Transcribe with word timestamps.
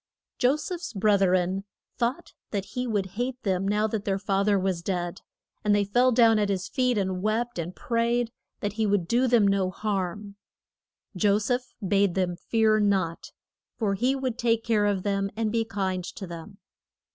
Jo 0.39 0.55
seph's 0.55 0.93
breth 0.93 1.21
ren 1.21 1.63
thought 1.95 2.33
that 2.49 2.65
he 2.73 2.87
would 2.87 3.05
hate 3.21 3.39
them 3.43 3.67
now 3.67 3.85
that 3.85 4.03
their 4.03 4.17
fath 4.17 4.47
er 4.47 4.57
was 4.57 4.81
dead. 4.81 5.21
And 5.63 5.75
they 5.75 5.83
fell 5.83 6.11
down 6.11 6.39
at 6.39 6.49
his 6.49 6.67
feet 6.67 6.97
and 6.97 7.21
wept 7.21 7.59
and 7.59 7.75
prayed 7.75 8.31
that 8.61 8.73
he 8.73 8.87
would 8.87 9.07
do 9.07 9.27
them 9.27 9.47
no 9.47 9.69
harm. 9.69 10.37
Jo 11.15 11.37
seph 11.37 11.75
bade 11.87 12.15
them 12.15 12.35
fear 12.35 12.79
not, 12.79 13.31
for 13.77 13.93
he 13.93 14.15
would 14.15 14.39
take 14.39 14.63
care 14.63 14.87
of 14.87 15.03
them 15.03 15.29
and 15.35 15.51
be 15.51 15.63
kind 15.63 16.03
to 16.03 16.25
them. 16.25 16.57